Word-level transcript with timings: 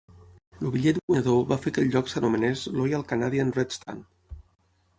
El 0.59 0.69
bitllet 0.75 0.99
guanyador 1.11 1.43
va 1.51 1.59
fer 1.65 1.73
que 1.75 1.83
el 1.85 1.91
lloc 1.97 2.09
s'anomenés 2.13 2.65
"Loyal 2.81 3.07
Canadian 3.15 3.55
Red 3.59 3.77
Stand". 3.79 4.41